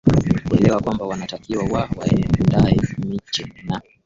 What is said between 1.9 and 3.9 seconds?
waandae miche naa